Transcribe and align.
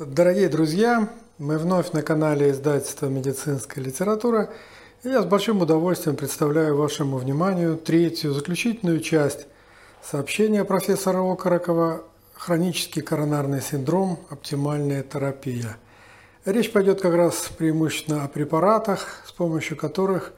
Дорогие 0.00 0.48
друзья, 0.48 1.10
мы 1.36 1.58
вновь 1.58 1.92
на 1.92 2.00
канале 2.00 2.52
издательства 2.52 3.04
«Медицинская 3.04 3.84
литература». 3.84 4.48
И 5.02 5.10
я 5.10 5.20
с 5.20 5.26
большим 5.26 5.60
удовольствием 5.60 6.16
представляю 6.16 6.74
вашему 6.74 7.18
вниманию 7.18 7.76
третью, 7.76 8.32
заключительную 8.32 9.00
часть 9.00 9.46
сообщения 10.02 10.64
профессора 10.64 11.20
Окорокова 11.30 12.02
«Хронический 12.32 13.02
коронарный 13.02 13.60
синдром. 13.60 14.18
Оптимальная 14.30 15.02
терапия». 15.02 15.76
Речь 16.46 16.72
пойдет 16.72 17.02
как 17.02 17.12
раз 17.12 17.50
преимущественно 17.58 18.24
о 18.24 18.28
препаратах, 18.28 19.22
с 19.26 19.32
помощью 19.32 19.76
которых 19.76 20.32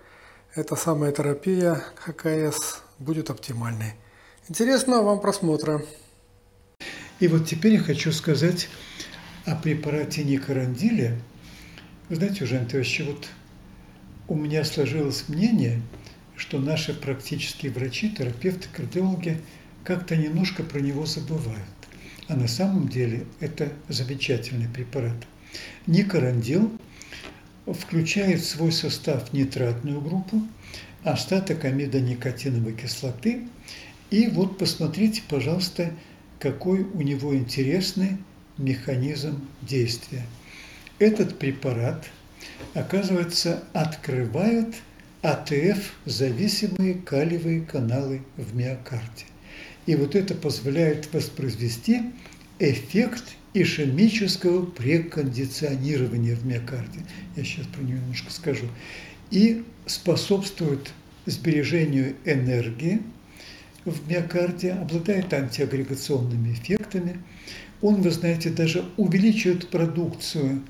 эта 0.56 0.74
самая 0.74 1.12
терапия 1.12 1.80
ХКС 2.04 2.80
будет 2.98 3.30
оптимальной. 3.30 3.94
Интересного 4.48 5.04
вам 5.04 5.20
просмотра. 5.20 5.82
И 7.20 7.29
вот 7.29 7.46
теперь 7.46 7.74
я 7.74 7.80
хочу 7.80 8.10
сказать 8.10 8.68
о 9.45 9.56
препарате 9.56 10.25
Никарандиле. 10.25 11.18
Вы 12.08 12.16
знаете, 12.16 12.44
уже 12.44 12.58
Антонович, 12.58 13.03
вот 13.07 13.29
у 14.29 14.36
меня 14.36 14.64
сложилось 14.64 15.29
мнение, 15.29 15.82
что 16.36 16.58
наши 16.58 16.94
практические 16.94 17.72
врачи, 17.72 18.11
терапевты, 18.11 18.68
кардиологи 18.72 19.39
как-то 19.85 20.16
немножко 20.16 20.63
про 20.63 20.80
него 20.80 21.07
забывают. 21.07 21.64
А 22.29 22.36
на 22.36 22.46
самом 22.46 22.89
деле 22.89 23.26
это 23.40 23.72
замечательный 23.89 24.68
препарат. 24.68 25.16
Никарандил 25.86 26.72
включает 27.66 28.40
в 28.40 28.46
свой 28.46 28.71
состав 28.71 29.32
нитратную 29.32 30.00
группу, 30.00 30.43
остаток 31.02 31.64
амидоникотиновой 31.64 32.74
кислоты. 32.74 33.48
И 34.11 34.28
вот 34.28 34.56
посмотрите, 34.58 35.22
пожалуйста, 35.28 35.91
какой 36.38 36.83
у 36.83 37.02
него 37.02 37.34
интересный 37.36 38.19
механизм 38.62 39.47
действия. 39.61 40.25
Этот 40.98 41.39
препарат, 41.39 42.06
оказывается, 42.74 43.62
открывает 43.72 44.74
АТФ-зависимые 45.22 46.94
калиевые 46.94 47.62
каналы 47.62 48.22
в 48.36 48.55
миокарде. 48.55 49.27
И 49.86 49.96
вот 49.96 50.14
это 50.14 50.34
позволяет 50.34 51.12
воспроизвести 51.12 52.12
эффект 52.58 53.24
ишемического 53.55 54.64
прекондиционирования 54.64 56.36
в 56.36 56.46
миокарде. 56.46 57.00
Я 57.36 57.44
сейчас 57.44 57.66
про 57.66 57.83
него 57.83 57.98
немножко 57.98 58.30
скажу. 58.30 58.66
И 59.30 59.64
способствует 59.86 60.92
сбережению 61.27 62.14
энергии– 62.24 63.02
в 63.84 64.08
миокарде, 64.08 64.72
обладает 64.72 65.33
антиагрегационными 65.33 66.52
эффектами. 66.52 67.18
Он, 67.83 68.00
вы 68.00 68.11
знаете, 68.11 68.50
даже 68.50 68.84
увеличивает 68.97 69.69
продукцию 69.69 70.62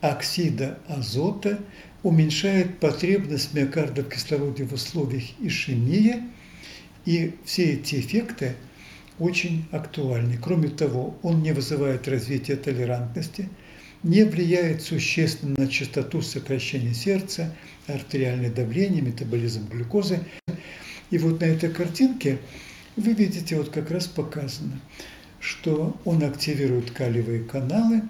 оксида 0.00 0.78
азота, 0.88 1.58
уменьшает 2.02 2.78
потребность 2.78 3.52
миокарда 3.52 4.02
в 4.02 4.08
кислороде 4.08 4.64
в 4.64 4.72
условиях 4.72 5.24
ишемии. 5.40 6.22
И 7.04 7.34
все 7.44 7.74
эти 7.74 7.96
эффекты 7.96 8.54
очень 9.18 9.64
актуальны. 9.72 10.38
Кроме 10.40 10.68
того, 10.68 11.18
он 11.22 11.42
не 11.42 11.52
вызывает 11.52 12.06
развития 12.06 12.56
толерантности, 12.56 13.48
не 14.04 14.24
влияет 14.24 14.82
существенно 14.82 15.54
на 15.58 15.68
частоту 15.68 16.22
сокращения 16.22 16.94
сердца, 16.94 17.54
артериальное 17.88 18.50
давление, 18.50 19.02
метаболизм 19.02 19.68
глюкозы. 19.68 20.20
И 21.10 21.18
вот 21.18 21.40
на 21.40 21.44
этой 21.44 21.70
картинке 21.70 22.38
вы 22.96 23.14
видите, 23.14 23.56
вот 23.56 23.70
как 23.70 23.90
раз 23.90 24.06
показано, 24.06 24.80
что 25.42 25.94
он 26.06 26.22
активирует 26.22 26.90
калиевые 26.90 27.40
каналы, 27.40 28.02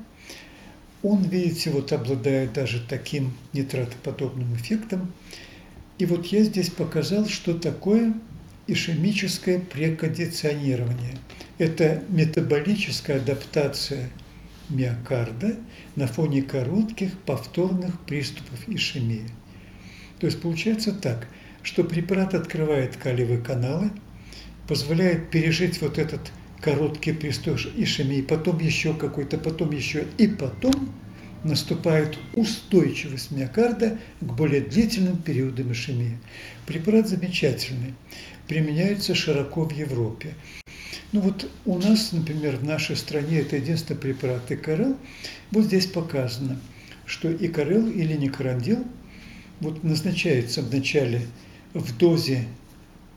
он, 1.02 1.24
видите, 1.24 1.70
вот 1.70 1.92
обладает 1.92 2.52
даже 2.52 2.80
таким 2.88 3.32
нитратоподобным 3.52 4.54
эффектом. 4.54 5.12
И 5.98 6.06
вот 6.06 6.26
я 6.26 6.44
здесь 6.44 6.70
показал, 6.70 7.26
что 7.26 7.54
такое 7.54 8.14
ишемическое 8.68 9.58
прекондиционирование. 9.58 11.18
Это 11.58 12.04
метаболическая 12.08 13.16
адаптация 13.16 14.10
миокарда 14.68 15.56
на 15.96 16.06
фоне 16.06 16.42
коротких 16.42 17.18
повторных 17.26 17.98
приступов 18.02 18.68
ишемии. 18.68 19.28
То 20.20 20.26
есть 20.26 20.40
получается 20.40 20.92
так– 20.92 21.26
что 21.62 21.84
препарат 21.84 22.34
открывает 22.34 22.96
калиевые 22.96 23.40
каналы, 23.40 23.90
позволяет 24.66 25.30
пережить 25.30 25.80
вот 25.80 25.98
этот 25.98 26.32
короткий 26.62 27.12
приступ 27.12 27.58
ишемии, 27.76 28.22
потом 28.22 28.58
еще 28.60 28.94
какой-то, 28.94 29.36
потом 29.36 29.72
еще, 29.72 30.06
и 30.16 30.28
потом 30.28 30.94
наступает 31.44 32.18
устойчивость 32.34 33.32
миокарда 33.32 33.98
к 34.20 34.24
более 34.24 34.60
длительным 34.60 35.16
периодам 35.16 35.72
ишемии. 35.72 36.18
Препарат 36.66 37.08
замечательный, 37.08 37.94
применяется 38.46 39.14
широко 39.14 39.64
в 39.64 39.72
Европе. 39.72 40.34
Ну 41.10 41.20
вот 41.20 41.50
у 41.66 41.78
нас, 41.78 42.12
например, 42.12 42.56
в 42.56 42.64
нашей 42.64 42.96
стране 42.96 43.40
это 43.40 43.56
единственный 43.56 43.98
препарат 43.98 44.50
икорел. 44.50 44.96
Вот 45.50 45.64
здесь 45.64 45.86
показано, 45.86 46.60
что 47.04 47.30
икорел 47.30 47.88
или 47.88 48.14
никорандил 48.14 48.84
вот 49.60 49.82
назначается 49.82 50.62
в 50.62 50.72
начале 50.72 51.22
в 51.74 51.96
дозе 51.96 52.46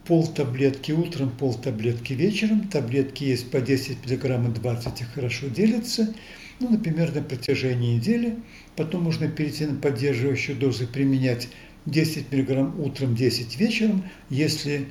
пол 0.08 0.28
таблетки 0.28 0.92
утром, 0.92 1.30
пол 1.30 1.54
таблетки 1.54 2.14
вечером. 2.14 2.68
Таблетки 2.68 3.24
есть 3.24 3.50
по 3.52 3.60
10 3.62 4.06
мг 4.06 4.50
и 4.50 4.60
20 4.60 5.02
их 5.02 5.14
хорошо 5.14 5.48
делятся. 5.48 6.14
Ну, 6.60 6.70
например, 6.70 7.14
на 7.14 7.22
протяжении 7.22 7.96
недели. 7.96 8.36
Потом 8.76 9.04
можно 9.04 9.28
перейти 9.28 9.66
на 9.66 9.76
поддерживающую 9.76 10.58
дозу, 10.58 10.88
применять 10.88 11.50
10 11.86 12.32
мг 12.32 12.80
утром, 12.80 13.16
10 13.16 13.60
вечером. 13.60 14.04
Если 14.30 14.88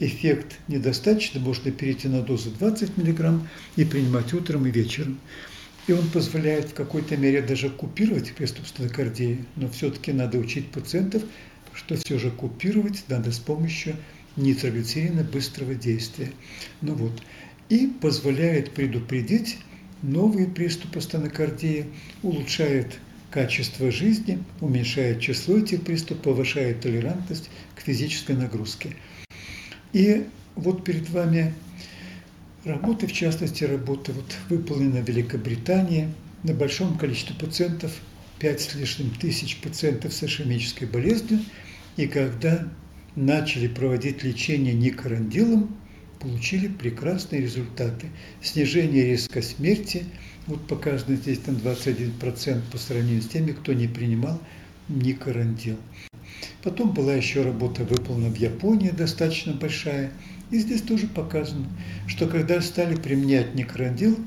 эффект 0.00 0.58
недостаточно, 0.68 1.40
можно 1.40 1.70
перейти 1.70 2.08
на 2.08 2.22
дозу 2.22 2.50
20 2.50 2.96
мг 2.96 3.40
и 3.76 3.84
принимать 3.84 4.32
утром 4.32 4.66
и 4.66 4.70
вечером. 4.70 5.18
И 5.88 5.92
он 5.92 6.06
позволяет 6.08 6.70
в 6.70 6.74
какой-то 6.74 7.16
мере 7.16 7.42
даже 7.42 7.68
купировать 7.68 8.32
приступ 8.32 8.66
стенокардии, 8.68 9.44
но 9.56 9.68
все-таки 9.68 10.12
надо 10.12 10.38
учить 10.38 10.68
пациентов 10.68 11.24
что 11.74 11.96
все 11.96 12.18
же 12.18 12.30
купировать 12.30 13.04
надо 13.08 13.32
с 13.32 13.38
помощью 13.38 13.96
нитроглицерина 14.36 15.24
быстрого 15.24 15.74
действия. 15.74 16.32
Ну 16.80 16.94
вот. 16.94 17.22
И 17.68 17.86
позволяет 17.86 18.72
предупредить 18.72 19.58
новые 20.02 20.46
приступы 20.46 21.00
стенокардии, 21.00 21.86
улучшает 22.22 22.98
качество 23.30 23.90
жизни, 23.90 24.42
уменьшает 24.60 25.20
число 25.20 25.58
этих 25.58 25.82
приступов, 25.82 26.24
повышает 26.24 26.80
толерантность 26.80 27.50
к 27.74 27.80
физической 27.80 28.36
нагрузке. 28.36 28.96
И 29.92 30.26
вот 30.54 30.84
перед 30.84 31.08
вами 31.08 31.54
работа, 32.64 33.06
в 33.06 33.12
частности, 33.12 33.64
работа 33.64 34.12
вот 34.12 34.36
выполнена 34.50 35.00
в 35.00 35.08
Великобритании 35.08 36.12
на 36.42 36.52
большом 36.52 36.98
количестве 36.98 37.36
пациентов, 37.36 37.92
5 38.40 38.60
с 38.60 38.74
лишним 38.74 39.10
тысяч 39.10 39.58
пациентов 39.58 40.12
с 40.12 40.22
ишемической 40.22 40.88
болезнью– 40.88 41.40
и 41.96 42.06
когда 42.06 42.68
начали 43.16 43.68
проводить 43.68 44.22
лечение 44.22 44.74
никорандилом, 44.74 45.76
получили 46.20 46.68
прекрасные 46.68 47.42
результаты. 47.42 48.08
Снижение 48.40 49.06
риска 49.06 49.42
смерти, 49.42 50.04
вот 50.46 50.66
показано 50.66 51.16
здесь 51.16 51.38
там 51.38 51.56
21% 51.56 52.62
по 52.70 52.78
сравнению 52.78 53.22
с 53.22 53.28
теми, 53.28 53.52
кто 53.52 53.72
не 53.72 53.88
принимал 53.88 54.40
никорандил. 54.88 55.76
Потом 56.62 56.92
была 56.92 57.14
еще 57.14 57.42
работа 57.42 57.84
выполнена 57.84 58.30
в 58.30 58.36
Японии, 58.36 58.90
достаточно 58.90 59.52
большая. 59.52 60.12
И 60.50 60.58
здесь 60.58 60.82
тоже 60.82 61.06
показано, 61.06 61.66
что 62.06 62.26
когда 62.26 62.60
стали 62.60 62.94
применять 62.94 63.54
никорандил, 63.54 64.18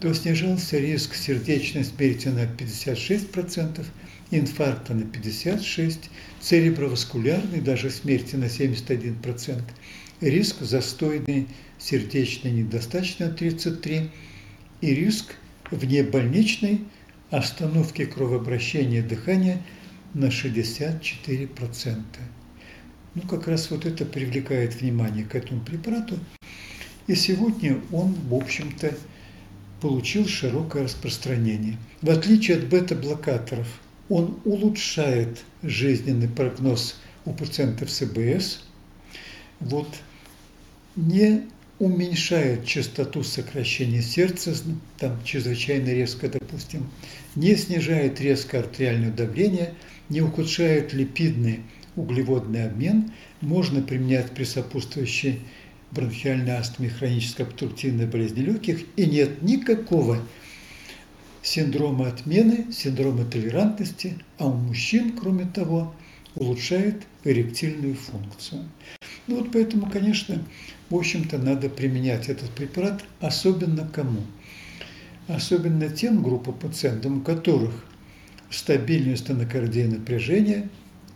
то 0.00 0.12
снижался 0.14 0.78
риск 0.78 1.14
сердечной 1.14 1.84
смерти 1.84 2.28
на 2.28 2.44
56%, 2.44 3.84
инфаркта 4.30 4.94
на 4.94 5.02
56%, 5.02 6.08
цереброваскулярной 6.40 7.60
даже 7.60 7.90
смерти 7.90 8.36
на 8.36 8.44
71%, 8.44 9.62
риск 10.20 10.56
застойной 10.60 11.46
сердечной 11.78 12.50
недостаточной 12.50 13.28
на 13.28 13.32
33% 13.32 14.10
и 14.80 14.94
риск 14.94 15.34
внебольничной 15.70 16.84
остановки 17.30 18.04
кровообращения 18.04 19.02
дыхания 19.02 19.62
на 20.14 20.26
64%. 20.26 22.02
Ну, 23.14 23.22
как 23.22 23.48
раз 23.48 23.70
вот 23.70 23.84
это 23.84 24.04
привлекает 24.04 24.80
внимание 24.80 25.24
к 25.24 25.34
этому 25.34 25.60
препарату. 25.60 26.18
И 27.06 27.14
сегодня 27.14 27.80
он, 27.90 28.14
в 28.14 28.34
общем-то, 28.34 28.94
получил 29.80 30.26
широкое 30.26 30.84
распространение. 30.84 31.76
В 32.02 32.10
отличие 32.10 32.58
от 32.58 32.68
бета-блокаторов, 32.68 33.66
он 34.08 34.38
улучшает 34.44 35.42
жизненный 35.62 36.28
прогноз 36.28 36.96
у 37.24 37.32
пациентов 37.32 37.90
СБС. 37.90 38.64
Вот. 39.60 39.88
Не 40.96 41.42
уменьшает 41.78 42.64
частоту 42.66 43.22
сокращения 43.22 44.02
сердца, 44.02 44.52
там 44.98 45.22
чрезвычайно 45.24 45.90
резко, 45.90 46.28
допустим, 46.28 46.90
не 47.36 47.54
снижает 47.54 48.20
резко 48.20 48.58
артериальное 48.58 49.12
давление, 49.12 49.74
не 50.08 50.20
ухудшает 50.20 50.92
липидный 50.92 51.60
углеводный 51.94 52.64
обмен, 52.66 53.12
можно 53.40 53.82
применять 53.82 54.32
при 54.32 54.44
сопутствующей 54.44 55.40
бронхиальной 55.90 56.52
астме, 56.52 56.88
хронической 56.88 57.46
обструктивной 57.46 58.06
болезни 58.06 58.40
легких, 58.40 58.80
и 58.96 59.06
нет 59.06 59.42
никакого 59.42 60.18
синдрома 61.48 62.08
отмены, 62.08 62.70
синдрома 62.72 63.24
толерантности, 63.24 64.18
а 64.36 64.46
у 64.46 64.54
мужчин, 64.54 65.16
кроме 65.18 65.46
того, 65.46 65.94
улучшает 66.34 67.06
эректильную 67.24 67.94
функцию. 67.94 68.64
Ну 69.26 69.36
вот 69.36 69.50
поэтому, 69.52 69.90
конечно, 69.90 70.44
в 70.90 70.96
общем-то, 70.96 71.38
надо 71.38 71.70
применять 71.70 72.28
этот 72.28 72.50
препарат, 72.50 73.02
особенно 73.20 73.88
кому? 73.88 74.20
Особенно 75.26 75.88
тем 75.88 76.22
группам 76.22 76.54
пациентов, 76.54 77.12
у 77.12 77.20
которых 77.20 77.84
стабильное 78.50 79.16
стенокардия 79.16 79.88
напряжение, 79.88 80.68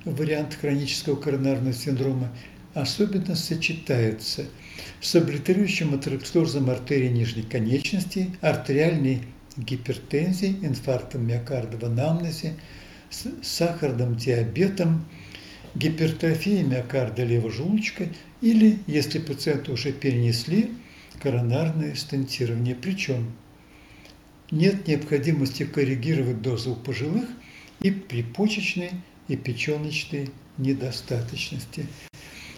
вариант 0.05 0.55
хронического 0.59 1.17
коронарного 1.17 1.75
синдрома, 1.75 2.33
особенно 2.75 3.35
сочетается 3.35 4.47
с 5.03 5.15
облитерирующим 5.15 5.95
атеросклерозом 5.95 6.71
артерии 6.71 7.09
нижней 7.09 7.43
конечности, 7.43 8.31
артериальной 8.41 9.21
гипертензией, 9.57 10.65
инфарктом 10.67 11.27
миокарда 11.27 11.77
в 11.77 11.85
анамнезе, 11.85 12.55
с 13.11 13.27
сахарным 13.43 14.17
диабетом, 14.17 15.05
гипертрофией 15.75 16.63
миокарда 16.63 17.25
левого 17.25 17.51
желудочка 17.51 18.09
или, 18.41 18.79
если 18.87 19.19
пациенты 19.19 19.73
уже 19.73 19.93
перенесли, 19.93 20.73
коронарное 21.21 21.95
стентирование. 21.95 22.75
Причем 22.75 23.33
нет 24.51 24.87
необходимости 24.87 25.65
коррегировать 25.65 26.43
дозу 26.43 26.73
у 26.73 26.77
пожилых 26.77 27.29
и 27.81 27.91
при 27.91 28.23
почечной 28.23 28.91
и 29.29 29.37
печеночной 29.37 30.31
недостаточности. 30.59 31.87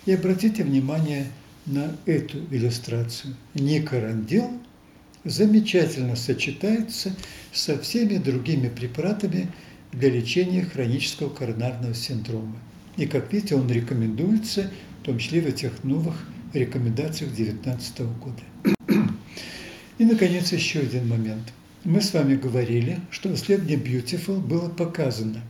И 0.06 0.12
обратите 0.12 0.64
внимание 0.64 1.26
на 1.67 1.97
эту 2.05 2.38
иллюстрацию. 2.50 3.37
Никорандил 3.55 4.61
замечательно 5.25 6.17
сочетается 6.17 7.15
со 7.53 7.79
всеми 7.79 8.19
другими 8.19 8.69
препаратами 8.69 9.49
для 9.93 10.11
лечения 10.11 10.62
хронического 10.62 11.31
коронарного 11.31 11.94
синдрома. 11.94 12.56
И, 12.97 13.06
как 13.06 13.32
видите, 13.32 13.56
он 13.56 13.71
рекомендуется, 13.71 14.71
в 15.00 15.05
том 15.05 15.19
числе 15.19 15.41
в 15.41 15.47
этих 15.47 15.82
новых 15.82 16.15
рекомендациях 16.53 17.35
2019 17.35 18.00
года. 18.00 18.43
И, 19.99 20.05
наконец, 20.05 20.53
еще 20.53 20.81
один 20.81 21.09
момент. 21.09 21.53
Мы 21.85 22.00
с 22.00 22.12
вами 22.15 22.35
говорили, 22.35 23.00
что 23.11 23.29
в 23.29 23.35
исследовании 23.35 23.79
Beautiful 23.79 24.41
было 24.41 24.69
показано, 24.69 25.43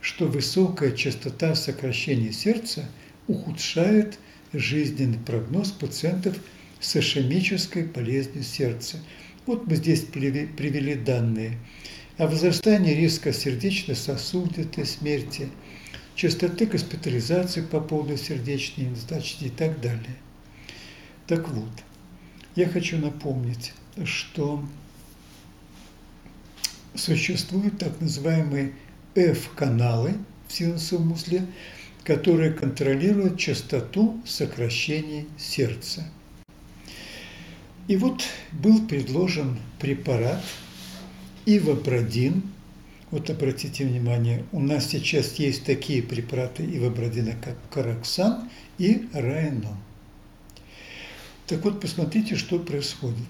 что 0.00 0.26
высокая 0.26 0.92
частота 0.92 1.54
сокращения 1.54 2.32
сердца 2.32 2.88
ухудшает 3.26 4.18
жизненный 4.52 5.18
прогноз 5.18 5.70
пациентов 5.70 6.38
с 6.80 6.96
ишемической 6.96 7.84
болезнью 7.84 8.44
сердца. 8.44 8.98
Вот 9.46 9.66
мы 9.66 9.76
здесь 9.76 10.02
привели 10.02 10.94
данные 10.94 11.58
о 12.18 12.26
возрастании 12.26 12.94
риска 12.94 13.32
сердечно-сосудистой 13.32 14.84
смерти, 14.86 15.48
частоты 16.14 16.66
госпитализации 16.66 17.62
по 17.62 17.80
поводу 17.80 18.16
сердечной 18.16 18.86
недостаточности 18.86 19.44
и 19.44 19.56
так 19.56 19.80
далее. 19.80 20.16
Так 21.26 21.48
вот, 21.48 21.70
я 22.56 22.68
хочу 22.68 22.98
напомнить, 22.98 23.72
что 24.04 24.64
существуют 26.94 27.78
так 27.78 28.00
называемые 28.00 28.72
F-каналы 29.14 30.14
в 30.48 30.52
синусовом 30.52 31.12
узле, 31.12 31.46
которые 32.04 32.52
контролируют 32.52 33.38
частоту 33.38 34.20
сокращения 34.26 35.26
сердца. 35.36 36.04
И 37.88 37.96
вот 37.96 38.22
был 38.52 38.86
предложен 38.86 39.58
препарат 39.80 40.42
ивабрадин– 41.46 42.42
вот 43.10 43.30
обратите 43.30 43.86
внимание, 43.86 44.44
у 44.52 44.60
нас 44.60 44.88
сейчас 44.88 45.34
есть 45.36 45.64
такие 45.64 46.02
препараты 46.02 46.62
ивабрадина, 46.64 47.34
как 47.42 47.56
караксан 47.70 48.50
и 48.76 49.08
раэном. 49.14 49.78
Так 51.46 51.64
вот, 51.64 51.80
посмотрите, 51.80 52.36
что 52.36 52.58
происходит. 52.58 53.26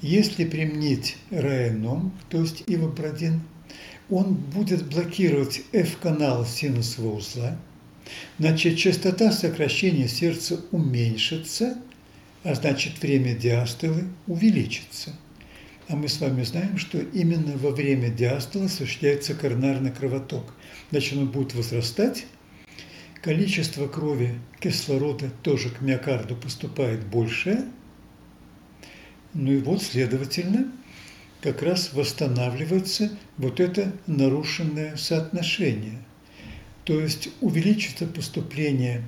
Если 0.00 0.46
применить 0.46 1.18
раэном, 1.30 2.12
то 2.30 2.40
есть 2.40 2.62
ивабрадин, 2.66 3.42
он 4.08 4.34
будет 4.34 4.88
блокировать 4.88 5.60
F-канал 5.72 6.46
синусового 6.46 7.16
узла, 7.16 7.58
значит, 8.38 8.78
частота 8.78 9.30
сокращения 9.32 10.08
сердца 10.08 10.60
уменьшится, 10.70 11.76
а 12.44 12.54
значит, 12.54 13.00
время 13.00 13.34
диастолы 13.34 14.04
увеличится– 14.26 15.14
а 15.88 15.96
мы 15.96 16.08
с 16.08 16.20
вами 16.20 16.42
знаем, 16.42 16.76
что 16.76 16.98
именно 16.98 17.56
во 17.56 17.70
время 17.70 18.10
диастола 18.10 18.66
осуществляется 18.66 19.34
коронарный 19.34 19.90
кровоток. 19.90 20.52
Значит, 20.90 21.16
он 21.16 21.28
будет 21.28 21.54
возрастать, 21.54 22.26
количество 23.22 23.88
крови 23.88 24.38
кислорода 24.60 25.30
тоже 25.42 25.70
к 25.70 25.80
миокарду 25.80 26.36
поступает 26.36 27.06
больше, 27.06 27.64
ну 29.32 29.50
и 29.50 29.58
вот, 29.58 29.82
следовательно, 29.82 30.70
как 31.40 31.62
раз 31.62 31.94
восстанавливается 31.94 33.10
вот 33.38 33.58
это 33.58 33.94
нарушенное 34.06 34.96
соотношение. 34.96 35.98
То 36.84 37.00
есть 37.00 37.30
увеличится 37.40 38.06
поступление 38.06 39.04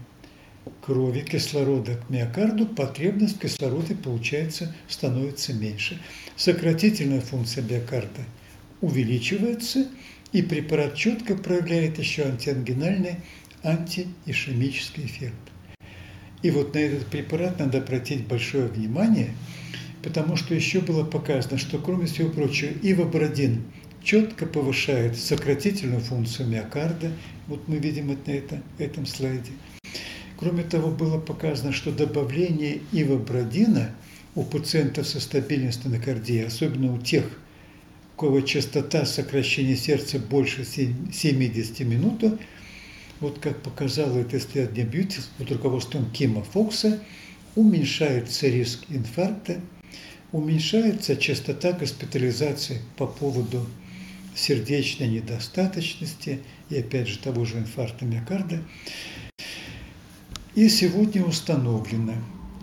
крови 0.82 1.20
кислорода 1.20 1.96
к 1.96 2.10
миокарду, 2.10 2.66
потребность 2.66 3.36
в 3.36 3.40
кислороде, 3.40 3.94
получается, 3.94 4.74
становится 4.88 5.52
меньше. 5.52 6.00
Сократительная 6.36 7.20
функция 7.20 7.62
биокарда 7.62 8.24
увеличивается, 8.80 9.86
и 10.32 10.42
препарат 10.42 10.94
четко 10.94 11.34
проявляет 11.36 11.98
еще 11.98 12.22
антиангинальный 12.22 13.16
антиишемический 13.64 15.04
эффект. 15.04 15.34
И 16.42 16.50
вот 16.50 16.74
на 16.74 16.78
этот 16.78 17.06
препарат 17.08 17.58
надо 17.58 17.78
обратить 17.78 18.26
большое 18.26 18.68
внимание, 18.68 19.34
потому 20.02 20.36
что 20.36 20.54
еще 20.54 20.80
было 20.80 21.04
показано, 21.04 21.58
что 21.58 21.78
кроме 21.78 22.06
всего 22.06 22.30
прочего, 22.30 22.70
ивабрадин 22.82 23.64
четко 24.02 24.46
повышает 24.46 25.18
сократительную 25.18 26.00
функцию 26.00 26.48
миокарда. 26.48 27.12
Вот 27.48 27.68
мы 27.68 27.76
видим 27.76 28.10
это 28.10 28.30
на 28.30 28.34
это, 28.34 28.62
этом 28.78 29.04
слайде– 29.04 29.50
Кроме 30.40 30.62
того, 30.62 30.90
было 30.90 31.18
показано, 31.18 31.70
что 31.72 31.92
добавление 31.92 32.80
ивабрадина 32.92 33.90
у 34.34 34.42
пациентов 34.42 35.06
со 35.06 35.20
стабильной 35.20 35.70
стенокардией, 35.70 36.46
особенно 36.46 36.94
у 36.94 36.98
тех, 36.98 37.26
у 38.16 38.20
кого 38.20 38.40
частота 38.40 39.04
сокращения 39.04 39.76
сердца 39.76 40.18
больше 40.18 40.64
70 40.64 41.80
минут, 41.80 42.24
вот 43.20 43.38
как 43.38 43.62
показало 43.62 44.18
это 44.18 44.38
исследование 44.38 44.86
Бьюти 44.86 45.20
под 45.36 45.52
руководством 45.52 46.10
Кима 46.10 46.42
Фокса, 46.42 47.02
уменьшается 47.54 48.48
риск 48.48 48.84
инфаркта, 48.88 49.60
уменьшается 50.32 51.16
частота 51.16 51.72
госпитализации 51.72 52.80
по 52.96 53.06
поводу 53.06 53.66
сердечной 54.34 55.08
недостаточности 55.08 56.40
и 56.70 56.78
опять 56.78 57.08
же 57.08 57.18
того 57.18 57.44
же 57.44 57.58
инфаркта 57.58 58.06
миокарда. 58.06 58.62
И 60.56 60.68
сегодня 60.68 61.24
установлено 61.24 62.14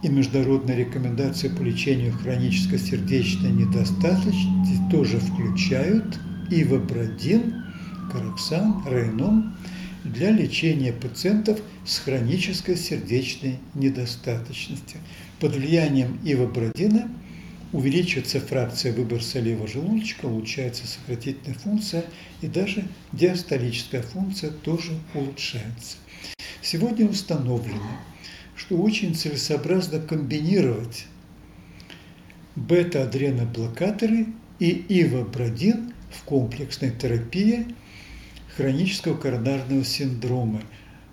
и 0.04 0.10
международные 0.10 0.78
рекомендации 0.78 1.48
по 1.48 1.62
лечению 1.62 2.12
хронической 2.12 2.80
сердечной 2.80 3.52
недостаточности 3.52 4.78
тоже 4.92 5.20
включают 5.20 6.20
ивабрадин, 6.52 7.64
караксан, 8.12 8.84
рейном 8.86 9.56
для 10.04 10.32
лечения 10.32 10.92
пациентов 10.92 11.62
с 11.86 12.00
хронической 12.00 12.76
сердечной 12.76 13.60
недостаточностью. 13.74 15.00
Под 15.40 15.56
влиянием 15.56 16.20
ивабрадина 16.26 17.10
увеличивается 17.72 18.42
фракция 18.42 18.92
выброса 18.92 19.40
левого 19.40 19.68
желудочка, 19.68 20.26
улучшается 20.26 20.86
сократительная 20.86 21.58
функция 21.58 22.04
и 22.42 22.48
даже 22.48 22.84
диастолическая 23.14 24.02
функция 24.02 24.52
тоже 24.52 24.92
улучшается. 25.14 25.98
Сегодня 26.62 27.08
установлено, 27.08 28.00
что 28.56 28.78
очень 28.78 29.16
целесообразно 29.16 30.00
комбинировать 30.00 31.06
бета-адреноблокаторы 32.56 34.28
и 34.60 34.86
ивабрадин 34.90 35.94
в 36.12 36.24
комплексной 36.24 36.92
терапии 36.92 37.68
хронического 38.56 39.16
коронарного 39.16 39.84
синдрома, 39.86 40.62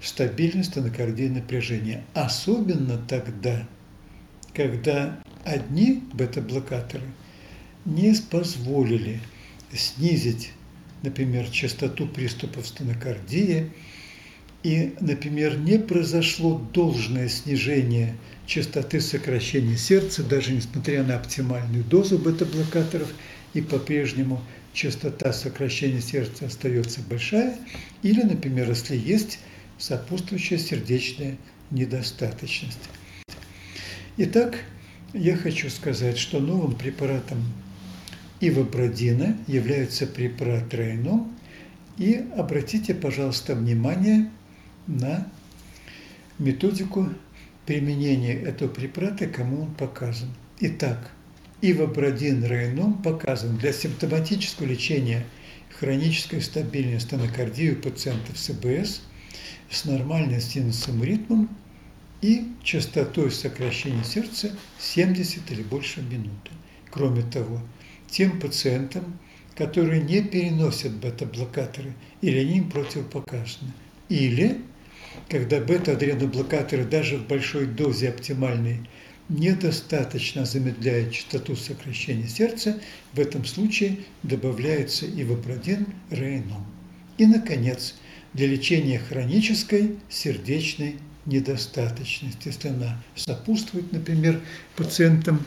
стабильность 0.01 0.77
анакардии 0.77 1.29
напряжения. 1.29 2.05
Особенно 2.15 2.97
тогда, 2.97 3.69
когда 4.55 5.21
одни 5.45 6.03
бета-блокаторы 6.15 7.05
не 7.85 8.15
позволили 8.31 9.21
снизить, 9.73 10.53
например, 11.03 11.49
частоту 11.51 12.07
приступов 12.07 12.67
стенокардии, 12.67 13.71
и, 14.65 14.95
например, 15.01 15.59
не 15.59 15.79
произошло 15.79 16.59
должное 16.73 17.29
снижение 17.29 18.17
частоты 18.47 19.01
сокращения 19.01 19.77
сердца, 19.77 20.25
даже 20.25 20.53
несмотря 20.53 21.05
на 21.05 21.17
оптимальную 21.17 21.85
дозу 21.85 22.19
бета-блокаторов, 22.19 23.09
и 23.53 23.61
по-прежнему 23.61 24.43
частота 24.73 25.33
сокращения 25.33 26.01
сердца 26.01 26.47
остается 26.47 27.01
большая, 27.09 27.57
или, 28.03 28.23
например, 28.23 28.69
если 28.71 28.97
есть 28.97 29.39
сопутствующая 29.79 30.59
сердечная 30.59 31.37
недостаточность. 31.71 32.79
Итак, 34.17 34.57
я 35.13 35.37
хочу 35.37 35.69
сказать, 35.69 36.19
что 36.19 36.41
новым 36.41 36.75
препаратом 36.75 37.45
ивабрадина 38.41 39.37
является 39.47 40.07
препарат 40.07 40.73
Рейном. 40.73 41.37
И 41.99 42.25
обратите, 42.37 42.95
пожалуйста, 42.95 43.55
внимание 43.55 44.31
на 44.87 45.27
методику 46.39 47.09
применения 47.67 48.35
этого 48.35 48.69
препарата, 48.69 49.27
кому 49.27 49.63
он 49.63 49.75
показан. 49.75 50.29
Итак, 50.61 51.11
ивабрадин 51.63 52.45
Рейном 52.45 53.03
показан 53.03 53.57
для 53.57 53.73
симптоматического 53.73 54.67
лечения 54.67 55.25
хронической 55.79 56.41
стабильной 56.41 57.01
стенокардии 57.01 57.71
у 57.71 57.77
пациентов 57.77 58.39
с 58.39 58.51
ИБС 58.51 59.03
с 59.71 59.85
нормальным 59.85 60.41
синусом 60.41 61.03
ритмом 61.03 61.49
и 62.21 62.53
частотой 62.63 63.31
сокращения 63.31 64.05
сердца 64.05 64.57
70 64.79 65.51
или 65.51 65.63
больше 65.63 66.01
минуты. 66.03 66.53
Кроме 66.91 67.23
того, 67.23 67.61
тем 68.09 68.39
пациентам, 68.39 69.19
которые 69.57 70.03
не 70.03 70.23
переносят 70.23 70.93
бета-блокаторы 70.93 71.93
или 72.21 72.39
они 72.39 72.59
им 72.59 72.71
противопоказаны. 72.71 73.73
Или, 74.09 74.61
когда 75.29 75.61
бета-адреноблокаторы 75.61 76.85
даже 76.85 77.17
в 77.17 77.27
большой 77.27 77.67
дозе 77.67 78.09
оптимальной 78.09 78.81
недостаточно 79.29 80.45
замедляют 80.45 81.13
частоту 81.13 81.57
сокращения 81.57 82.29
сердца, 82.29 82.79
в 83.13 83.21
этом 83.21 83.45
случае 83.45 83.99
добавляется 84.23 85.07
ивабрадин 85.07 85.87
рейном. 86.11 86.67
И, 87.17 87.27
наконец, 87.27 87.95
для 88.35 88.49
лечения 88.49 88.99
хронической 88.99 89.97
сердечной 90.09 90.97
недостаточность, 91.27 92.45
если 92.45 92.69
она 92.69 93.03
сопутствует, 93.15 93.93
например, 93.93 94.41
пациентам 94.77 95.45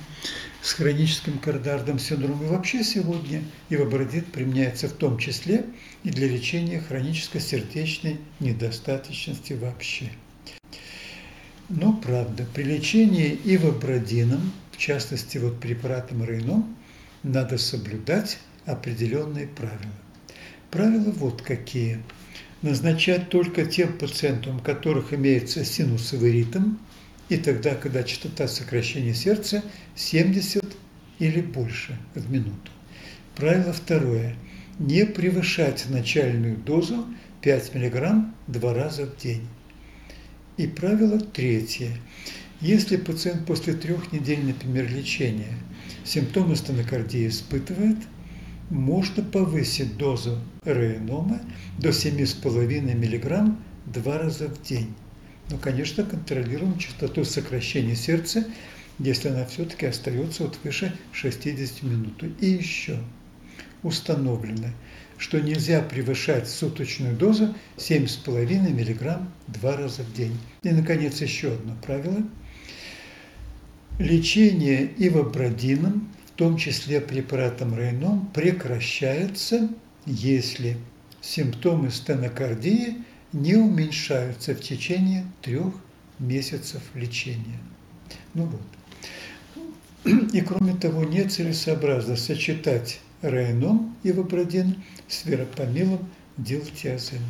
с 0.61 0.73
хроническим 0.73 1.37
кардардом 1.39 1.99
синдромом. 1.99 2.45
И 2.45 2.49
вообще 2.49 2.83
сегодня 2.83 3.43
ивабрадит 3.69 4.31
применяется 4.31 4.87
в 4.87 4.93
том 4.93 5.17
числе 5.17 5.65
и 6.03 6.09
для 6.09 6.27
лечения 6.27 6.79
хронической 6.79 7.41
сердечной 7.41 8.19
недостаточности 8.39 9.53
вообще. 9.53 10.11
Но 11.69 11.93
правда, 11.93 12.45
при 12.53 12.63
лечении 12.63 13.39
ивабрадином, 13.43 14.53
в 14.71 14.77
частности 14.77 15.37
вот 15.37 15.59
препаратом 15.59 16.23
Рейном, 16.23 16.75
надо 17.23 17.57
соблюдать 17.57 18.39
определенные 18.65 19.47
правила. 19.47 19.91
Правила 20.71 21.11
вот 21.11 21.41
какие– 21.41 22.01
назначать 22.61 23.29
только 23.29 23.65
тем 23.65 23.97
пациентам, 23.97 24.57
у 24.57 24.59
которых 24.59 25.13
имеется 25.13 25.63
синусовый 25.63 26.31
ритм, 26.31 26.75
и 27.29 27.37
тогда, 27.37 27.75
когда 27.75 28.03
частота 28.03 28.47
сокращения 28.47 29.13
сердца 29.13 29.63
70 29.95 30.63
или 31.19 31.41
больше 31.41 31.97
в 32.15 32.31
минуту. 32.31 32.71
Правило 33.35 33.73
второе. 33.73 34.35
Не 34.79 35.05
превышать 35.05 35.85
начальную 35.89 36.55
дозу 36.55 37.05
5 37.41 37.75
мг 37.75 38.25
два 38.47 38.73
раза 38.73 39.05
в 39.05 39.17
день. 39.17 39.47
И 40.57 40.67
правило 40.67 41.19
третье. 41.19 41.91
Если 42.61 42.97
пациент 42.97 43.45
после 43.45 43.73
трех 43.73 44.11
недель, 44.11 44.43
например, 44.43 44.89
лечения 44.89 45.53
симптомы 46.03 46.55
стенокардии 46.55 47.27
испытывает– 47.27 47.97
можно 48.69 49.23
повысить 49.23 49.97
дозу 49.97 50.39
рейнома 50.65 51.41
до 51.77 51.89
7,5 51.89 52.95
мг 52.95 53.55
два 53.85 54.17
раза 54.17 54.47
в 54.49 54.61
день. 54.61 54.93
Но, 55.49 55.57
конечно, 55.57 56.03
контролируем 56.03 56.77
частоту 56.77 57.23
сокращения 57.23 57.95
сердца, 57.95 58.45
если 58.99 59.29
она 59.29 59.45
все-таки 59.45 59.85
остается 59.85 60.43
вот 60.43 60.59
выше 60.63 60.93
60 61.13 61.83
минут. 61.83 62.23
И 62.41 62.47
еще 62.47 62.99
установлено, 63.83 64.69
что 65.17 65.39
нельзя 65.39 65.81
превышать 65.81 66.49
суточную 66.49 67.15
дозу 67.15 67.55
7,5 67.77 68.69
мг 68.69 69.19
два 69.47 69.77
раза 69.77 70.03
в 70.03 70.13
день. 70.13 70.37
И, 70.63 70.69
наконец, 70.69 71.21
еще 71.21 71.53
одно 71.53 71.77
правило. 71.85 72.23
Лечение 73.99 74.91
ивабрадином 74.97 76.09
том 76.37 76.55
числе 76.55 77.01
препаратом 77.01 77.77
Рейном, 77.77 78.27
прекращается, 78.27 79.69
если 80.05 80.77
симптомы 81.19 81.89
стенокардии 81.89 82.97
не 83.33 83.55
уменьшаются 83.55 84.53
в 84.53 84.61
течение 84.61 85.25
трех 85.41 85.73
месяцев 86.19 86.81
лечения. 86.93 87.59
Ну 88.35 88.45
вот. 88.45 90.13
И 90.31 90.41
кроме 90.41 90.75
того, 90.75 91.03
нецелесообразно 91.03 92.15
сочетать 92.15 93.01
Рейном 93.23 93.95
и 94.03 94.11
Вабрадин 94.11 94.83
с 95.07 95.25
веропамилом 95.25 96.07
дилтиазином. 96.37 97.25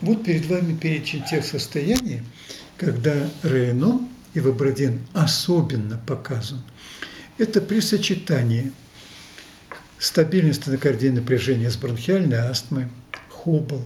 Вот 0.00 0.24
перед 0.24 0.44
вами 0.46 0.76
перечень 0.76 1.22
тех 1.24 1.44
состояний, 1.44 2.22
когда 2.76 3.30
Рейном 3.44 4.08
и 4.34 4.40
Вабрадин 4.40 5.06
особенно 5.14 5.98
показан– 6.04 6.62
это 7.40 7.62
при 7.62 7.80
сочетании 7.80 8.70
стабильности 9.98 10.64
стенокардии 10.64 11.08
напряжения 11.08 11.70
с 11.70 11.76
бронхиальной 11.76 12.36
астмой, 12.36 12.88
хобл, 13.30 13.82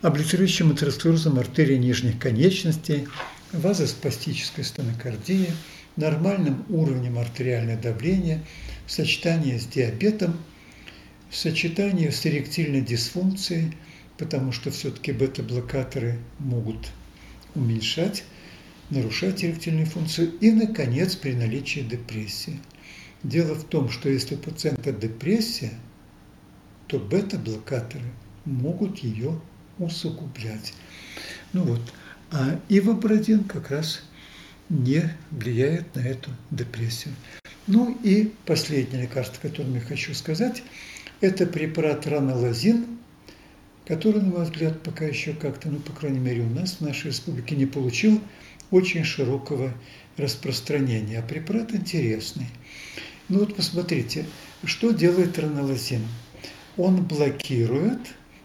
облитерующим 0.00 0.70
атеросклерозом 0.70 1.40
артерии 1.40 1.76
нижних 1.76 2.20
конечностей, 2.20 3.08
вазоспастической 3.50 4.62
стенокардии, 4.62 5.50
нормальным 5.96 6.64
уровнем 6.68 7.18
артериального 7.18 7.80
давления, 7.80 8.40
в 8.86 8.92
сочетании 8.92 9.58
с 9.58 9.66
диабетом, 9.66 10.38
в 11.30 11.36
сочетании 11.36 12.10
с 12.10 12.24
эректильной 12.24 12.80
дисфункцией, 12.80 13.76
потому 14.18 14.52
что 14.52 14.70
все-таки 14.70 15.10
бета-блокаторы 15.10 16.18
могут 16.38 16.86
уменьшать, 17.56 18.22
нарушать 18.90 19.42
эректильную 19.42 19.86
функцию, 19.86 20.30
и, 20.40 20.52
наконец, 20.52 21.16
при 21.16 21.32
наличии 21.32 21.80
депрессии– 21.80 22.60
Дело 23.24 23.54
в 23.54 23.64
том, 23.64 23.88
что 23.88 24.10
если 24.10 24.34
у 24.34 24.38
пациента 24.38 24.92
депрессия, 24.92 25.72
то 26.86 26.98
бета-блокаторы 26.98 28.04
могут 28.44 28.98
ее 28.98 29.40
усугублять. 29.78 30.74
Ну 31.54 31.64
вот, 31.64 31.80
а 32.30 32.60
ивабрадин 32.68 33.44
как 33.44 33.70
раз 33.70 34.02
не 34.68 35.10
влияет 35.30 35.94
на 35.94 36.00
эту 36.00 36.30
депрессию. 36.50 37.14
Ну 37.66 37.98
и 38.02 38.30
последнее 38.44 39.02
лекарство, 39.02 39.40
которое 39.40 39.72
я 39.72 39.80
хочу 39.80 40.12
сказать, 40.12 40.62
это 41.22 41.46
препарат 41.46 42.06
ранолазин, 42.06 42.98
который, 43.86 44.20
на 44.20 44.28
мой 44.28 44.44
взгляд, 44.44 44.82
пока 44.82 45.06
еще 45.06 45.32
как-то, 45.32 45.70
ну, 45.70 45.78
по 45.78 45.92
крайней 45.92 46.18
мере, 46.18 46.42
у 46.42 46.50
нас 46.50 46.74
в 46.74 46.80
нашей 46.82 47.06
республике 47.06 47.56
не 47.56 47.64
получил 47.64 48.20
очень 48.70 49.04
широкого 49.04 49.72
распространения. 50.18 51.20
А 51.20 51.22
препарат 51.22 51.74
интересный. 51.74 52.48
Ну 53.28 53.38
вот 53.38 53.56
посмотрите, 53.56 54.26
что 54.64 54.90
делает 54.90 55.38
ранолазин? 55.38 56.02
Он 56.76 57.02
блокирует 57.02 58.00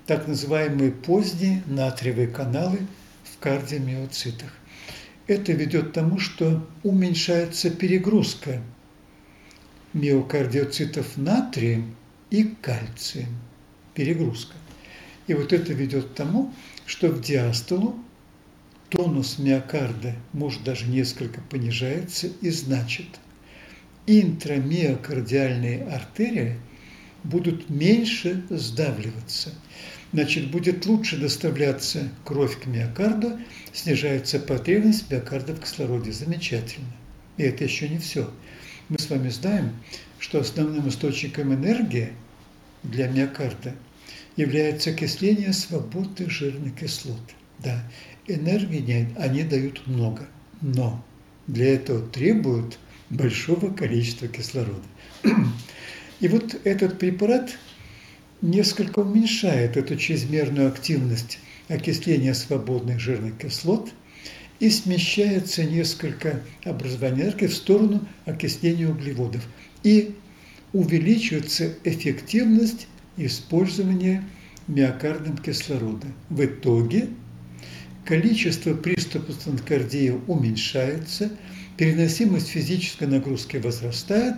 так 0.06 0.26
называемые 0.28 0.92
поздние 0.92 1.64
натриевые 1.66 2.30
каналы 2.30 2.80
в 3.26 3.40
кардиомиоцитах. 3.40 4.54
Это 5.28 5.52
ведет 5.52 5.90
к 5.90 5.94
тому, 5.94 6.18
что 6.18 6.66
уменьшается 6.84 7.70
перегрузка 7.70 8.62
миокардиоцитов 9.92 11.18
натрием 11.18 11.96
и 12.30 12.46
кальцием. 12.46 13.36
Перегрузка. 13.94 14.54
И 15.28 15.34
вот 15.34 15.52
это 15.52 15.74
ведет 15.74 16.06
к 16.06 16.14
тому, 16.14 16.54
что 16.86 17.10
в 17.10 17.22
диастолу 17.22 18.00
тонус 18.88 19.40
миокарда 19.40 20.16
может 20.32 20.64
даже 20.64 20.88
несколько 20.88 21.42
понижается 21.42 22.28
и 22.40 22.50
значит– 22.50 23.08
интрамиокардиальные 24.10 25.84
артерии 25.86 26.56
будут 27.24 27.70
меньше 27.70 28.44
сдавливаться. 28.50 29.52
Значит, 30.12 30.50
будет 30.50 30.86
лучше 30.88 31.18
доставляться 31.18 32.10
кровь 32.26 32.60
к 32.60 32.66
миокарду, 32.66 33.40
снижается 33.74 34.40
потребность 34.40 35.12
миокарда 35.12 35.54
в 35.54 35.62
кислороде. 35.62 36.12
Замечательно. 36.12 36.88
И 37.38 37.44
это 37.44 37.64
еще 37.64 37.88
не 37.88 38.00
все. 38.00 38.32
Мы 38.90 38.98
с 38.98 39.10
вами 39.10 39.30
знаем, 39.30 39.72
что 40.18 40.40
основным 40.40 40.90
источником 40.90 41.54
энергии 41.54 42.10
для 42.82 43.08
миокарда 43.08 43.76
является 44.36 44.90
окисление 44.90 45.54
свободных 45.54 46.32
жирных 46.32 46.76
кислот. 46.76 47.20
Да, 47.60 47.84
энергии 48.26 49.10
они 49.18 49.44
дают 49.44 49.86
много, 49.86 50.28
но 50.62 51.06
для 51.48 51.76
этого 51.76 52.08
требуют 52.08 52.80
большого 53.10 53.72
количества 53.72 54.28
кислорода. 54.28 54.84
И 56.20 56.28
вот 56.28 56.60
этот 56.64 57.00
препарат 57.00 57.58
несколько 58.42 59.00
уменьшает 59.00 59.78
эту 59.78 59.96
чрезмерную 59.96 60.68
активность 60.68 61.40
окисления 61.68 62.34
свободных 62.34 63.00
жирных 63.00 63.38
кислот 63.38 63.92
и 64.60 64.70
смещается 64.70 65.64
несколько 65.64 66.42
образования 66.64 67.24
энергии 67.24 67.48
в 67.48 67.56
сторону 67.56 68.06
окисления 68.26 68.90
углеводов. 68.90 69.48
И 69.84 70.16
увеличивается 70.74 71.74
эффективность 71.84 72.88
использования 73.18 74.24
миокардом 74.68 75.38
кислорода. 75.38 76.08
В 76.30 76.46
итоге 76.46 77.10
количество 78.10 78.74
приступов 78.74 79.36
стенокардии 79.36 80.20
уменьшается, 80.26 81.30
переносимость 81.78 82.48
физической 82.48 83.08
нагрузки 83.08 83.58
возрастает 83.58 84.38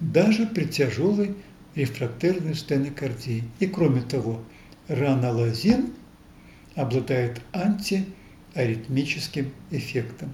даже 0.00 0.46
при 0.46 0.64
тяжелой 0.64 1.34
рефрактерной 1.74 2.54
стенокардии. 2.54 3.44
И 3.58 3.66
кроме 3.66 4.00
того, 4.00 4.42
ранолазин 4.88 5.92
обладает 6.76 7.42
антиаритмическим 7.52 9.52
эффектом. 9.70 10.30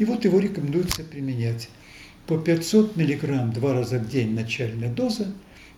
И 0.00 0.04
вот 0.04 0.24
его 0.24 0.40
рекомендуется 0.40 1.04
применять 1.04 1.68
по 2.26 2.38
500 2.38 2.96
мг 2.96 3.54
два 3.54 3.72
раза 3.72 4.00
в 4.00 4.08
день 4.08 4.34
начальная 4.34 4.92
доза, 4.92 5.32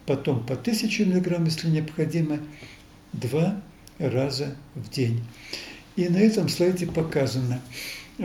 потом 0.06 0.46
по 0.46 0.54
1000 0.54 1.04
мг, 1.04 1.44
если 1.44 1.68
необходимо, 1.68 2.38
два 3.12 3.60
раза 3.98 4.56
в 4.74 4.88
день. 4.88 5.22
И 5.98 6.08
на 6.08 6.18
этом 6.18 6.48
слайде 6.48 6.86
показано, 6.86 7.60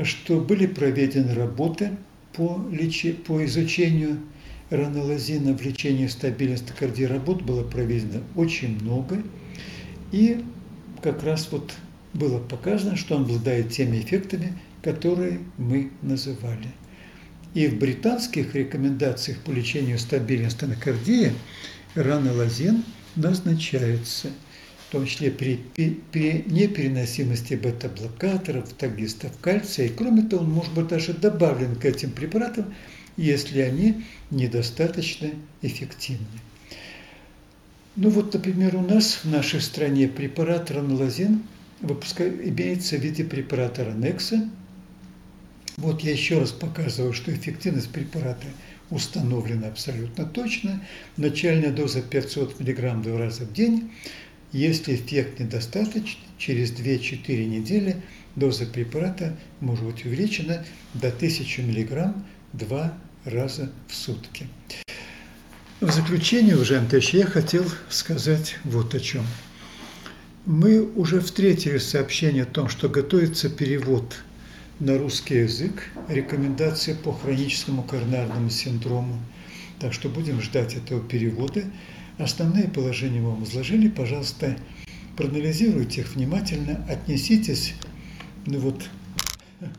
что 0.03 0.39
были 0.39 0.67
проведены 0.67 1.33
работы 1.33 1.97
по, 2.33 2.63
лечи, 2.71 3.13
по 3.13 3.43
изучению 3.45 4.19
ранолазина 4.69 5.57
в 5.57 5.61
лечении 5.63 6.05
стабильности 6.05 6.71
кардии. 6.77 7.05
Работ 7.05 7.41
было 7.41 7.63
проведено 7.63 8.21
очень 8.35 8.79
много. 8.79 9.23
И 10.11 10.45
как 11.01 11.23
раз 11.23 11.47
вот 11.51 11.73
было 12.13 12.37
показано, 12.37 12.95
что 12.95 13.15
он 13.15 13.23
обладает 13.23 13.71
теми 13.71 14.01
эффектами, 14.01 14.53
которые 14.83 15.39
мы 15.57 15.89
называли. 16.03 16.69
И 17.55 17.65
в 17.65 17.79
британских 17.79 18.53
рекомендациях 18.53 19.39
по 19.39 19.49
лечению 19.49 19.97
стабильности 19.97 20.57
стенокардии 20.57 21.31
ранолазин 21.95 22.83
назначается– 23.15 24.29
том 24.93 25.07
числе 25.07 25.31
при, 25.31 25.59
при 26.11 26.45
непереносимости 26.45 27.55
бета-блокаторов, 27.55 28.71
тагистов 28.73 29.31
кальция. 29.41 29.87
И 29.87 29.89
кроме 29.89 30.21
того, 30.21 30.43
он 30.43 30.51
может 30.51 30.71
быть 30.73 30.87
даже 30.87 31.13
добавлен 31.13 31.75
к 31.75 31.83
этим 31.83 32.11
препаратам, 32.11 32.73
если 33.17 33.61
они 33.61 34.03
недостаточно 34.29 35.31
эффективны. 35.63 36.27
Ну 37.95 38.09
вот, 38.09 38.33
например, 38.33 38.75
у 38.75 38.81
нас 38.81 39.21
в 39.23 39.29
нашей 39.29 39.61
стране 39.61 40.07
препарат 40.07 40.69
ранолазин 40.69 41.41
имеется 41.81 42.97
в 42.97 43.01
виде 43.01 43.23
препарата 43.23 43.83
Ранекса. 43.83 44.47
Вот 45.77 46.01
я 46.01 46.11
еще 46.11 46.39
раз 46.39 46.51
показываю, 46.51 47.13
что 47.13 47.33
эффективность 47.33 47.91
препарата 47.91 48.45
установлена 48.91 49.67
абсолютно 49.67 50.25
точно. 50.25 50.81
Начальная 51.17 51.71
доза 51.71 52.03
500 52.03 52.59
мг 52.59 53.01
два 53.01 53.17
раза 53.17 53.45
в 53.45 53.53
день. 53.53 53.91
Если 54.53 54.93
эффект 54.95 55.39
недостаточный, 55.39 56.23
через 56.37 56.71
2-4 56.71 57.45
недели 57.45 57.97
доза 58.35 58.67
препарата 58.67 59.35
может 59.59 59.83
быть 59.83 60.05
увеличена 60.05 60.63
до 60.93 61.07
1000 61.07 61.63
мг 61.63 62.13
два 62.53 62.93
раза 63.25 63.71
в 63.87 63.95
сутки. 63.95 64.47
В 65.81 65.91
заключение, 65.91 66.55
уважаемые 66.55 66.87
товарищи, 66.87 67.15
я 67.15 67.25
хотел 67.25 67.65
сказать 67.89 68.57
вот 68.63 68.93
о 68.93 68.99
чем. 68.99 69.25
Мы 70.45 70.83
уже 70.83 71.19
встретили 71.19 71.79
сообщение 71.79 72.43
о 72.43 72.45
том, 72.45 72.69
что 72.69 72.89
готовится 72.89 73.49
перевод 73.49 74.15
на 74.79 74.99
русский 74.99 75.37
язык 75.37 75.89
рекомендации 76.07 76.93
по 76.93 77.11
хроническому 77.11 77.81
коронарному 77.81 78.51
синдрому. 78.51 79.19
Так 79.79 79.93
что 79.93 80.09
будем 80.09 80.41
ждать 80.41 80.75
этого 80.75 81.01
перевода. 81.01 81.63
Основные 82.17 82.67
положения 82.67 83.21
вам 83.21 83.43
изложили. 83.43 83.87
Пожалуйста, 83.87 84.55
проанализируйте 85.17 86.01
их 86.01 86.15
внимательно, 86.15 86.85
отнеситесь 86.87 87.73
ну 88.45 88.59
вот, 88.59 88.87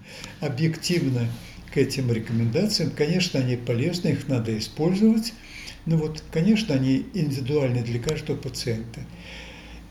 объективно 0.40 1.28
к 1.72 1.76
этим 1.76 2.10
рекомендациям. 2.10 2.90
Конечно, 2.90 3.38
они 3.38 3.56
полезны, 3.56 4.08
их 4.08 4.26
надо 4.26 4.56
использовать. 4.58 5.32
Но 5.86 5.96
вот, 5.96 6.24
конечно, 6.32 6.74
они 6.74 7.06
индивидуальны 7.14 7.82
для 7.82 8.00
каждого 8.00 8.36
пациента. 8.36 9.00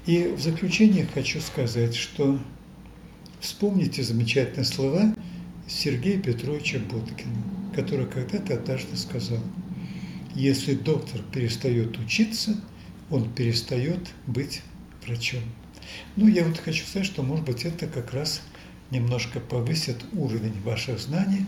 И 0.06 0.34
в 0.36 0.42
заключение 0.42 1.08
хочу 1.14 1.40
сказать, 1.40 1.96
что 1.96 2.40
вспомните 3.40 4.04
замечательные 4.04 4.66
слова 4.66 5.16
Сергея 5.68 6.20
Петровича 6.20 6.80
Боткина, 6.80 7.38
который 7.74 8.08
когда-то 8.08 8.56
однажды 8.56 8.98
сказал– 8.98 9.40
если 10.36 10.74
доктор 10.74 11.22
перестает 11.32 11.98
учиться, 12.00 12.56
он 13.10 13.30
перестает 13.32 14.00
быть 14.28 14.62
врачом. 15.06 15.42
Ну, 16.16 16.28
я 16.28 16.44
вот 16.46 16.58
хочу 16.58 16.86
сказать, 16.86 17.06
что, 17.06 17.24
может 17.24 17.46
быть, 17.46 17.66
это 17.66 17.88
как 17.88 18.14
раз 18.14 18.42
немножко 18.92 19.40
повысит 19.40 19.98
уровень 20.14 20.60
ваших 20.64 21.00
знаний 21.00 21.46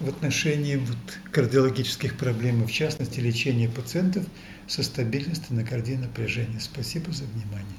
в 0.00 0.08
отношении 0.08 0.76
вот 0.76 0.96
кардиологических 1.32 2.16
проблем, 2.16 2.62
в 2.64 2.70
частности, 2.70 3.20
лечения 3.20 3.68
пациентов 3.68 4.24
со 4.66 4.82
стабильностью 4.82 5.56
на 5.56 5.64
напряжения. 5.96 6.60
Спасибо 6.60 7.12
за 7.12 7.24
внимание. 7.24 7.76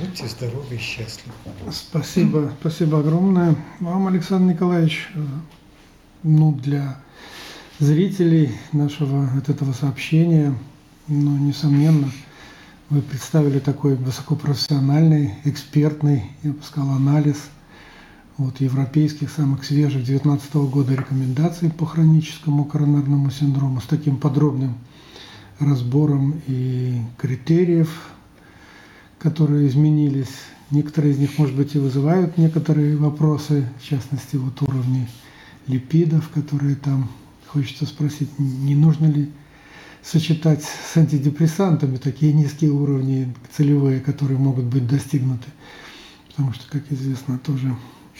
Будьте 0.00 0.26
здоровы 0.26 0.76
и 0.76 0.78
счастливы. 0.78 1.34
Спасибо, 1.72 2.52
спасибо 2.60 3.00
огромное 3.00 3.56
вам, 3.80 4.08
Александр 4.08 4.54
Николаевич. 4.54 5.08
Ну, 6.22 6.52
для 6.52 7.00
зрителей 7.78 8.52
нашего 8.72 9.28
от 9.36 9.48
этого 9.48 9.72
сообщения. 9.72 10.54
Но, 11.08 11.36
несомненно, 11.38 12.10
вы 12.90 13.02
представили 13.02 13.58
такой 13.58 13.94
высокопрофессиональный, 13.94 15.34
экспертный, 15.44 16.30
я 16.42 16.52
бы 16.52 16.62
сказал, 16.62 16.90
анализ 16.90 17.36
вот, 18.38 18.60
европейских 18.60 19.30
самых 19.30 19.64
свежих 19.64 20.04
2019 20.04 20.54
года 20.54 20.94
рекомендаций 20.94 21.70
по 21.70 21.86
хроническому 21.86 22.64
коронарному 22.64 23.30
синдрому 23.30 23.80
с 23.80 23.84
таким 23.84 24.16
подробным 24.16 24.76
разбором 25.58 26.40
и 26.46 27.00
критериев, 27.18 27.90
которые 29.18 29.68
изменились. 29.68 30.32
Некоторые 30.70 31.14
из 31.14 31.18
них, 31.18 31.38
может 31.38 31.54
быть, 31.56 31.74
и 31.76 31.78
вызывают 31.78 32.36
некоторые 32.36 32.96
вопросы, 32.96 33.68
в 33.80 33.84
частности, 33.88 34.36
вот 34.36 34.60
уровни 34.62 35.08
липидов, 35.68 36.28
которые 36.30 36.74
там 36.74 37.08
Хочется 37.48 37.86
спросить, 37.86 38.38
не 38.38 38.74
нужно 38.74 39.06
ли 39.06 39.30
сочетать 40.02 40.62
с 40.62 40.96
антидепрессантами 40.96 41.96
такие 41.96 42.32
низкие 42.32 42.70
уровни 42.70 43.34
целевые, 43.56 44.00
которые 44.00 44.38
могут 44.38 44.64
быть 44.66 44.86
достигнуты. 44.86 45.48
Потому 46.28 46.52
что, 46.52 46.70
как 46.70 46.90
известно, 46.92 47.38
тоже 47.38 47.74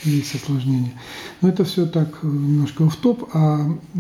есть 0.05 0.35
осложнения. 0.35 0.93
Но 1.41 1.49
это 1.49 1.65
все 1.65 1.87
так 1.87 2.19
э, 2.23 2.27
немножко 2.27 2.89
в 2.89 2.97
топ, 2.97 3.29
а 3.33 3.67
э, 3.95 3.99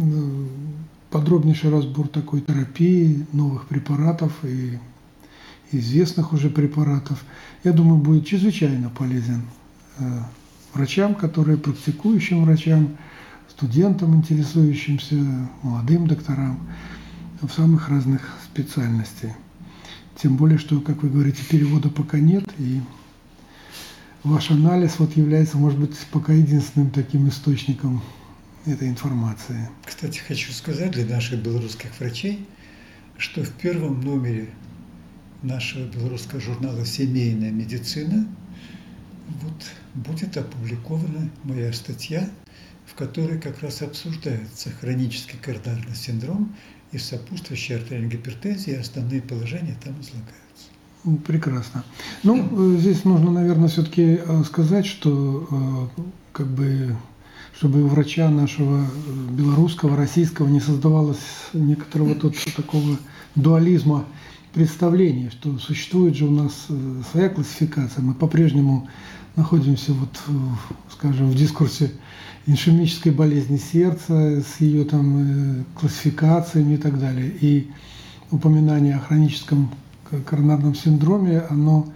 подробнейший 1.10 1.70
разбор 1.70 2.08
такой 2.08 2.40
терапии, 2.40 3.26
новых 3.32 3.66
препаратов 3.68 4.32
и 4.44 4.78
известных 5.72 6.32
уже 6.32 6.50
препаратов, 6.50 7.24
я 7.64 7.72
думаю, 7.72 7.98
будет 7.98 8.26
чрезвычайно 8.26 8.90
полезен 8.90 9.42
э, 9.98 10.04
врачам, 10.74 11.14
которые 11.14 11.58
практикующим 11.58 12.44
врачам, 12.44 12.96
студентам, 13.56 14.14
интересующимся, 14.16 15.16
молодым 15.62 16.06
докторам 16.06 16.60
в 17.40 17.50
самых 17.50 17.88
разных 17.88 18.20
специальностей. 18.44 19.32
Тем 20.20 20.36
более, 20.36 20.58
что, 20.58 20.78
как 20.80 21.02
вы 21.02 21.08
говорите, 21.08 21.42
перевода 21.48 21.88
пока 21.88 22.18
нет, 22.18 22.44
и 22.58 22.82
ваш 24.24 24.50
анализ 24.50 24.98
вот 24.98 25.16
является, 25.16 25.56
может 25.56 25.78
быть, 25.78 25.96
пока 26.10 26.34
единственным 26.34 26.90
таким 26.90 27.28
источником 27.28 28.02
этой 28.66 28.88
информации. 28.88 29.70
Кстати, 29.86 30.18
хочу 30.18 30.52
сказать 30.52 30.90
для 30.90 31.06
наших 31.06 31.42
белорусских 31.42 31.98
врачей, 31.98 32.46
что 33.16 33.42
в 33.42 33.50
первом 33.52 34.02
номере 34.02 34.50
нашего 35.42 35.86
белорусского 35.86 36.42
журнала 36.42 36.84
«Семейная 36.84 37.52
медицина» 37.52 38.26
вот 39.40 39.64
будет 39.94 40.36
опубликована 40.36 41.30
моя 41.44 41.72
статья 41.72 42.28
в 42.86 42.94
которой 42.94 43.38
как 43.40 43.60
раз 43.62 43.82
обсуждается 43.82 44.70
хронический 44.70 45.36
коронарный 45.36 45.94
синдром 45.94 46.54
и 46.92 46.98
сопутствующая 46.98 47.76
артериальная 47.76 48.10
гипертензия, 48.10 48.76
и 48.76 48.80
основные 48.80 49.20
положения 49.20 49.76
там 49.82 49.94
излагаются. 50.00 51.26
Прекрасно. 51.26 51.84
Ну, 52.22 52.74
э, 52.74 52.78
здесь 52.78 53.04
нужно, 53.04 53.30
наверное, 53.30 53.68
все-таки 53.68 54.20
э, 54.24 54.42
сказать, 54.44 54.86
что 54.86 55.46
э, 55.50 56.00
как 56.32 56.46
бы 56.48 56.96
чтобы 57.56 57.82
у 57.82 57.86
врача 57.86 58.28
нашего 58.28 58.86
белорусского, 59.30 59.96
российского 59.96 60.46
не 60.46 60.60
создавалось 60.60 61.16
некоторого 61.54 62.14
тут 62.14 62.36
такого 62.54 62.98
дуализма 63.34 64.04
представления, 64.52 65.30
что 65.30 65.58
существует 65.58 66.16
же 66.16 66.26
у 66.26 66.30
нас 66.30 66.66
своя 67.10 67.30
классификация. 67.30 68.02
Мы 68.02 68.12
по-прежнему 68.12 68.90
находимся, 69.36 69.92
вот, 69.92 70.18
скажем, 70.90 71.30
в 71.30 71.34
дискурсе 71.34 71.92
ишемической 72.46 73.12
болезни 73.12 73.58
сердца 73.58 74.40
с 74.40 74.60
ее 74.60 74.84
там 74.84 75.64
классификациями 75.78 76.74
и 76.74 76.78
так 76.78 76.98
далее. 76.98 77.32
И 77.40 77.70
упоминание 78.30 78.96
о 78.96 79.00
хроническом 79.00 79.70
коронарном 80.24 80.74
синдроме, 80.74 81.40
оно, 81.40 81.92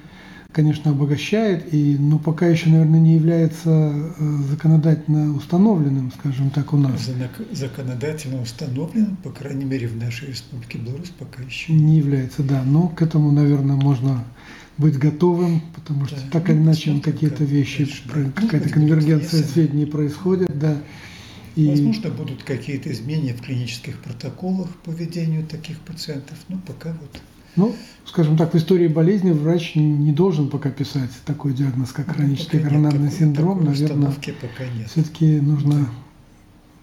конечно, 0.52 0.90
обогащает, 0.90 1.72
и, 1.72 1.96
но 1.98 2.18
пока 2.18 2.46
еще, 2.46 2.68
наверное, 2.68 3.00
не 3.00 3.14
является 3.14 3.70
э, 3.70 4.36
законодательно 4.50 5.34
установленным, 5.36 6.12
скажем 6.12 6.50
так, 6.50 6.72
у 6.72 6.76
нас. 6.76 7.08
Законодательно 7.52 8.42
установленным, 8.42 9.16
по 9.16 9.30
крайней 9.30 9.64
мере, 9.64 9.86
в 9.86 9.96
нашей 9.96 10.28
республике 10.28 10.78
Беларусь 10.78 11.12
пока 11.16 11.42
еще. 11.42 11.72
Не 11.72 11.98
является, 11.98 12.42
да. 12.42 12.62
Но 12.64 12.88
к 12.88 13.00
этому, 13.02 13.30
наверное, 13.30 13.76
можно 13.76 14.24
быть 14.80 14.98
готовым, 14.98 15.60
потому 15.74 16.06
что 16.06 16.16
да, 16.16 16.22
так 16.32 16.50
или 16.50 16.56
иначе 16.56 16.98
какие-то 17.00 17.44
вещи, 17.44 17.88
какая-то 18.34 18.68
ну, 18.68 18.74
конвергенция 18.74 19.42
сведений 19.42 19.86
происходит, 19.86 20.58
да. 20.58 20.76
И... 21.56 21.68
Возможно, 21.68 22.10
будут 22.10 22.42
какие-то 22.44 22.90
изменения 22.92 23.34
в 23.34 23.42
клинических 23.42 23.98
протоколах 23.98 24.68
по 24.84 24.90
ведению 24.90 25.44
таких 25.46 25.78
пациентов, 25.80 26.38
но 26.48 26.58
пока 26.66 26.96
вот 27.00 27.20
ну, 27.56 27.74
скажем 28.04 28.36
так, 28.36 28.54
в 28.54 28.56
истории 28.56 28.86
болезни 28.86 29.32
врач 29.32 29.74
не 29.74 30.12
должен 30.12 30.48
пока 30.48 30.70
писать 30.70 31.10
такой 31.24 31.52
диагноз, 31.52 31.90
как 31.90 32.06
ну, 32.06 32.14
хронический 32.14 32.60
коронарный 32.60 33.10
такой, 33.10 33.18
синдром. 33.18 33.64
Наверное, 33.64 34.14
все-таки 34.86 35.40
нужно 35.40 35.88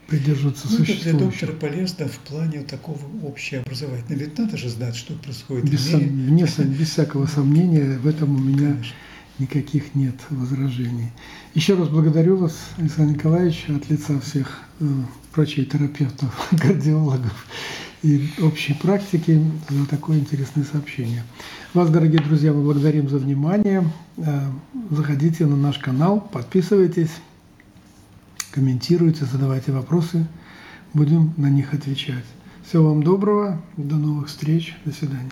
придерживаться 0.07 0.67
ну, 0.69 0.77
существующего. 0.77 1.17
Для 1.17 1.27
доктора 1.27 1.51
полезно 1.53 2.07
в 2.07 2.17
плане 2.19 2.61
такого 2.61 2.99
общеобразовательного. 3.23 4.23
Ведь 4.23 4.37
надо 4.37 4.57
же 4.57 4.69
знать, 4.69 4.95
что 4.95 5.13
происходит 5.13 5.69
без, 5.69 5.87
в 5.87 6.01
мире. 6.01 6.47
Сом, 6.47 6.65
без 6.67 6.89
всякого 6.89 7.25
сомнения, 7.27 7.97
в 7.97 8.07
этом 8.07 8.35
у 8.35 8.39
меня 8.39 8.71
Конечно. 8.71 8.93
никаких 9.39 9.95
нет 9.95 10.15
возражений. 10.29 11.11
Еще 11.53 11.75
раз 11.75 11.89
благодарю 11.89 12.37
вас, 12.37 12.57
Александр 12.77 13.15
Николаевич, 13.15 13.65
от 13.67 13.89
лица 13.89 14.19
всех 14.21 14.61
э, 14.79 14.85
врачей, 15.35 15.65
терапевтов, 15.65 16.49
кардиологов 16.61 17.45
и 18.03 18.29
общей 18.41 18.73
практики 18.73 19.41
за 19.69 19.85
такое 19.87 20.19
интересное 20.19 20.63
сообщение. 20.63 21.23
Вас, 21.73 21.89
дорогие 21.89 22.21
друзья, 22.21 22.53
мы 22.53 22.63
благодарим 22.63 23.09
за 23.09 23.17
внимание. 23.17 23.89
Э, 24.17 24.41
заходите 24.89 25.45
на 25.45 25.57
наш 25.57 25.79
канал, 25.79 26.21
подписывайтесь, 26.21 27.11
комментируйте, 28.57 29.25
задавайте 29.25 29.71
вопросы. 29.71 30.25
Будем 30.95 31.31
на 31.37 31.47
них 31.47 31.75
отвечать. 31.75 32.25
Всего 32.67 32.89
вам 32.89 33.03
доброго, 33.03 33.61
до 33.77 33.97
новых 33.97 34.29
встреч, 34.29 34.75
до 34.83 34.91
свидания. 34.91 35.31